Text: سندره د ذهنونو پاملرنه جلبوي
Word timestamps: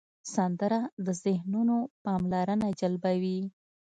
سندره 0.33 0.79
د 1.05 1.07
ذهنونو 1.23 1.77
پاملرنه 2.03 2.67
جلبوي 2.79 3.39